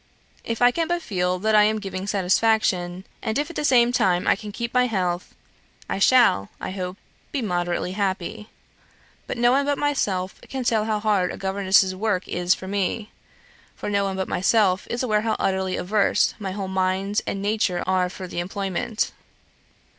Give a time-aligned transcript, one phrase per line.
[0.43, 3.91] If I can but feel that I am giving satisfaction, and if at the same
[3.91, 5.35] time I can keep my health,
[5.87, 6.97] I shall, I hope,
[7.31, 8.49] be moderately happy.
[9.27, 13.11] But no one but myself can tell how hard a governess's work is to me
[13.75, 17.83] for no one but myself is aware how utterly averse my whole mind and nature
[17.85, 19.11] are for the employment.